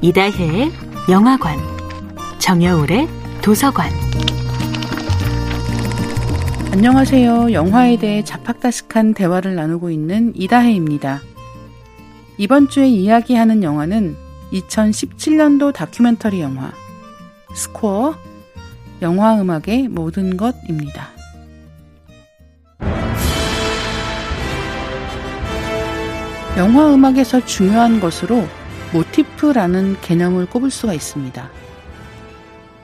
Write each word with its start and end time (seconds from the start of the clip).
이다혜의 0.00 0.70
영화관, 1.10 1.58
정여울의 2.38 3.08
도서관. 3.42 3.90
안녕하세요. 6.72 7.52
영화에 7.52 7.98
대해 7.98 8.22
자팍다식한 8.22 9.14
대화를 9.14 9.56
나누고 9.56 9.90
있는 9.90 10.32
이다혜입니다. 10.36 11.20
이번 12.36 12.68
주에 12.68 12.86
이야기하는 12.86 13.64
영화는 13.64 14.14
2017년도 14.52 15.74
다큐멘터리 15.74 16.42
영화 16.42 16.70
스코어 17.56 18.14
영화 19.02 19.40
음악의 19.40 19.88
모든 19.88 20.36
것입니다. 20.36 21.08
영화 26.56 26.94
음악에서 26.94 27.44
중요한 27.44 27.98
것으로 27.98 28.46
모티프라는 28.92 30.00
개념을 30.00 30.46
꼽을 30.46 30.70
수가 30.70 30.94
있습니다. 30.94 31.50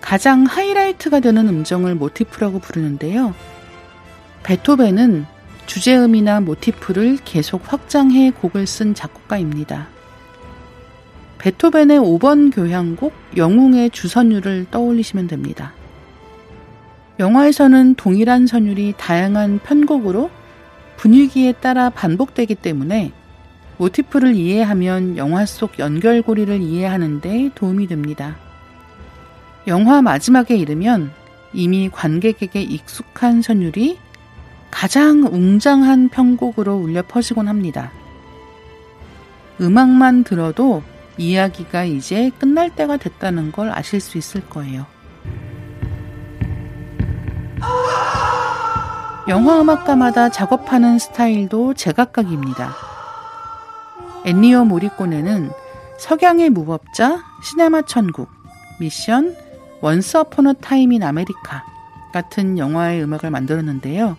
가장 0.01 0.45
하이라이트가 0.45 1.21
되는 1.21 1.49
음정을 1.49 1.95
모티프라고 1.95 2.59
부르는데요. 2.59 3.35
베토벤은 4.43 5.25
주제음이나 5.67 6.41
모티프를 6.41 7.19
계속 7.25 7.63
확장해 7.73 8.33
곡을 8.33 8.67
쓴 8.67 8.95
작곡가입니다. 8.95 9.89
베토벤의 11.39 11.99
5번 11.99 12.55
교향곡 12.55 13.15
영웅의 13.37 13.91
주선율을 13.91 14.67
떠올리시면 14.71 15.27
됩니다. 15.27 15.73
영화에서는 17.19 17.95
동일한 17.95 18.47
선율이 18.47 18.95
다양한 18.99 19.61
편곡으로 19.61 20.31
분위기에 20.97 21.53
따라 21.53 21.91
반복되기 21.91 22.57
때문에 22.57 23.13
모티프를 23.79 24.35
이해하면 24.35 25.17
영화 25.17 25.47
속 25.47 25.79
연결고리를 25.79 26.61
이해하는데 26.61 27.51
도움이 27.55 27.87
됩니다. 27.87 28.37
영화 29.67 30.03
마지막에 30.03 30.57
이르면 30.57 31.11
이미 31.53 31.89
관객에게 31.91 32.61
익숙한 32.63 33.43
선율이 33.43 33.99
가장 34.71 35.25
웅장한 35.25 36.09
편곡으로 36.09 36.75
울려 36.75 37.03
퍼지곤 37.03 37.49
합니다. 37.49 37.93
음악만 39.61 40.25
들어도 40.25 40.83
이야기가 41.17 41.85
이제 41.85 42.31
끝날 42.39 42.75
때가 42.75 42.97
됐다는 42.97 43.53
걸 43.53 43.71
아실 43.71 44.01
수 44.01 44.19
있을 44.19 44.41
거예요. 44.49 44.87
영화 49.29 49.61
음악가마다 49.61 50.29
작업하는 50.29 50.99
스타일도 50.99 51.75
제각각입니다. 51.75 52.94
엔니오 54.25 54.65
모리꼬네는 54.65 55.51
석양의 55.99 56.51
무법자, 56.51 57.23
시네마 57.43 57.83
천국, 57.83 58.29
미션, 58.81 59.37
Once 59.81 60.17
Upon 60.17 60.47
a 60.47 60.53
Time 60.55 60.93
in 60.93 61.03
America 61.03 61.65
같은 62.13 62.59
영화의 62.59 63.03
음악을 63.03 63.31
만들었는데요. 63.31 64.17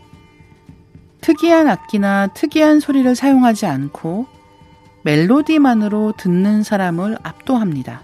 특이한 1.21 1.67
악기나 1.67 2.27
특이한 2.27 2.79
소리를 2.79 3.15
사용하지 3.15 3.65
않고 3.65 4.27
멜로디만으로 5.03 6.13
듣는 6.17 6.61
사람을 6.61 7.17
압도합니다. 7.23 8.03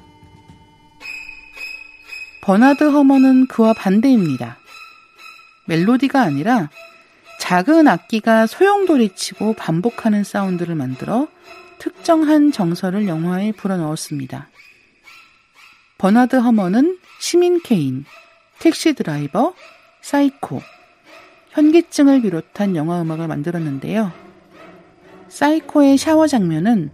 버나드 2.44 2.90
허먼은 2.90 3.46
그와 3.46 3.74
반대입니다. 3.74 4.58
멜로디가 5.68 6.22
아니라 6.22 6.70
작은 7.40 7.88
악기가 7.88 8.48
소용돌이치고 8.48 9.54
반복하는 9.54 10.24
사운드를 10.24 10.74
만들어 10.74 11.28
특정한 11.82 12.52
정서를 12.52 13.08
영화에 13.08 13.54
불어넣었습니다. 13.54 14.50
버나드 15.98 16.36
허먼은 16.36 17.00
시민 17.20 17.60
케인, 17.64 18.06
택시 18.60 18.94
드라이버, 18.94 19.56
사이코, 20.00 20.62
현기증을 21.50 22.22
비롯한 22.22 22.76
영화 22.76 23.02
음악을 23.02 23.28
만들었는데요. 23.28 24.12
사이코의 25.28 25.98
샤워 25.98 26.28
장면은 26.28 26.92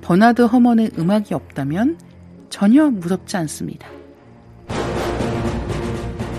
버나드 0.00 0.46
허먼의 0.46 0.92
음악이 0.98 1.34
없다면 1.34 1.98
전혀 2.48 2.88
무섭지 2.88 3.36
않습니다. 3.36 3.86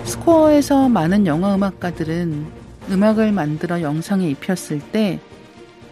스코어에서 0.02 0.88
많은 0.88 1.28
영화 1.28 1.54
음악가들은 1.54 2.44
음악을 2.90 3.30
만들어 3.30 3.80
영상에 3.82 4.28
입혔을 4.30 4.80
때 4.90 5.20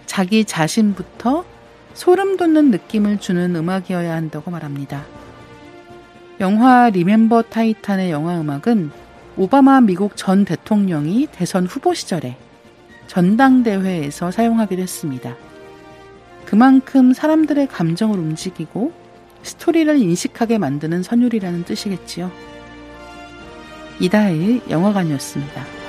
자기 0.06 0.44
자신부터 0.44 1.51
소름 1.94 2.36
돋는 2.36 2.70
느낌을 2.70 3.18
주는 3.18 3.54
음악이어야 3.54 4.14
한다고 4.14 4.50
말합니다. 4.50 5.04
영화 6.40 6.88
리멤버 6.90 7.42
타이탄의 7.42 8.10
영화 8.10 8.40
음악은 8.40 8.90
오바마 9.36 9.82
미국 9.82 10.16
전 10.16 10.44
대통령이 10.44 11.28
대선 11.30 11.66
후보 11.66 11.94
시절에 11.94 12.36
전당대회에서 13.06 14.30
사용하기도 14.30 14.82
했습니다. 14.82 15.36
그만큼 16.46 17.12
사람들의 17.12 17.68
감정을 17.68 18.18
움직이고 18.18 18.92
스토리를 19.42 19.96
인식하게 19.96 20.58
만드는 20.58 21.02
선율이라는 21.02 21.64
뜻이겠지요. 21.64 22.30
이다혜의 24.00 24.62
영화관이었습니다. 24.70 25.81